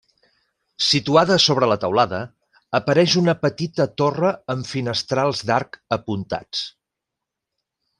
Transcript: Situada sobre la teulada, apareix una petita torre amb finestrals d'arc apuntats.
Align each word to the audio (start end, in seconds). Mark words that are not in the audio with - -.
Situada 0.85 1.37
sobre 1.43 1.69
la 1.71 1.77
teulada, 1.83 2.23
apareix 2.81 3.19
una 3.23 3.37
petita 3.45 3.89
torre 4.03 4.35
amb 4.57 4.73
finestrals 4.75 5.47
d'arc 5.53 5.83
apuntats. 6.01 6.69